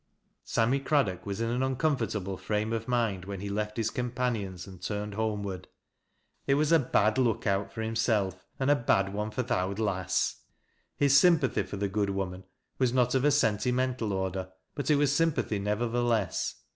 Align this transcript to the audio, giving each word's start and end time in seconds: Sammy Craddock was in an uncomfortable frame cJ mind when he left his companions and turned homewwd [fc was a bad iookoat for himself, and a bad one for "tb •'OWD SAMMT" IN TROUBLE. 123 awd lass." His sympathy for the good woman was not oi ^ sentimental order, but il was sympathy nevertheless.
Sammy 0.43 0.79
Craddock 0.79 1.27
was 1.27 1.41
in 1.41 1.51
an 1.51 1.61
uncomfortable 1.61 2.35
frame 2.35 2.71
cJ 2.71 2.87
mind 2.87 3.25
when 3.25 3.39
he 3.39 3.49
left 3.49 3.77
his 3.77 3.91
companions 3.91 4.65
and 4.65 4.81
turned 4.81 5.13
homewwd 5.13 5.65
[fc 6.47 6.57
was 6.57 6.71
a 6.71 6.79
bad 6.79 7.17
iookoat 7.17 7.71
for 7.71 7.83
himself, 7.83 8.47
and 8.59 8.71
a 8.71 8.75
bad 8.75 9.13
one 9.13 9.29
for 9.29 9.43
"tb 9.43 9.49
•'OWD 9.49 9.77
SAMMT" 9.77 9.77
IN 9.77 9.77
TROUBLE. 9.77 9.85
123 9.85 9.87
awd 9.87 9.97
lass." 9.97 10.35
His 10.97 11.17
sympathy 11.19 11.61
for 11.61 11.77
the 11.77 11.87
good 11.87 12.09
woman 12.09 12.45
was 12.79 12.91
not 12.91 13.13
oi 13.13 13.19
^ 13.19 13.31
sentimental 13.31 14.11
order, 14.11 14.49
but 14.73 14.89
il 14.89 14.97
was 14.97 15.15
sympathy 15.15 15.59
nevertheless. 15.59 16.55